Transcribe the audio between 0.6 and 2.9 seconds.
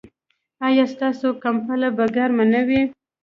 ایا ستاسو کمپله به ګرمه نه وي؟